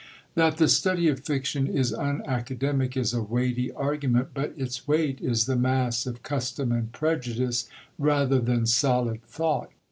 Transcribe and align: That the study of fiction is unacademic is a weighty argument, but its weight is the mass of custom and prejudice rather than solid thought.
That 0.33 0.57
the 0.57 0.67
study 0.67 1.09
of 1.09 1.19
fiction 1.19 1.67
is 1.67 1.93
unacademic 1.93 2.97
is 2.97 3.13
a 3.13 3.21
weighty 3.21 3.71
argument, 3.71 4.29
but 4.33 4.51
its 4.57 4.87
weight 4.87 5.21
is 5.21 5.45
the 5.45 5.55
mass 5.55 6.07
of 6.07 6.23
custom 6.23 6.71
and 6.71 6.91
prejudice 6.91 7.69
rather 7.99 8.39
than 8.39 8.65
solid 8.65 9.21
thought. 9.21 9.69